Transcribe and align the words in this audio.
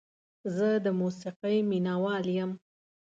زه 0.55 0.69
د 0.85 0.87
موسیقۍ 0.99 1.57
مینه 1.69 1.95
وال 2.03 2.25
یم. 2.37 2.51